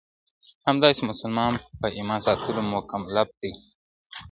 [0.67, 3.51] همداسي مسلمان په ايمان ساتلو مکلف دی.